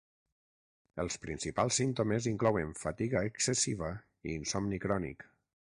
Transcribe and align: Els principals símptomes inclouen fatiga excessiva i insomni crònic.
Els 1.03 1.17
principals 1.25 1.77
símptomes 1.81 2.29
inclouen 2.33 2.73
fatiga 2.81 3.23
excessiva 3.33 3.95
i 4.31 4.37
insomni 4.43 4.85
crònic. 4.89 5.33